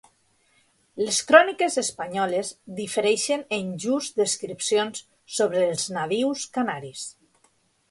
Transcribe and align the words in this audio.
Les 1.07 1.19
cròniques 1.31 1.75
espanyoles 1.81 2.49
difereixen 2.79 3.45
en 3.59 3.69
llurs 3.85 4.09
descripcions 4.23 5.05
sobre 5.37 5.63
els 5.69 5.87
nadius 6.01 6.51
canaris. 6.59 7.09